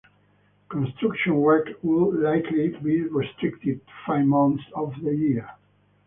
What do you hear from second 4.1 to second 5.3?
months of the